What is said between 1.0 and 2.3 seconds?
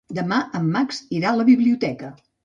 irà a la biblioteca.